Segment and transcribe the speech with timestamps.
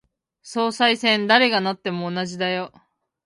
[0.41, 2.73] 総裁選、誰がなっても同じだよ。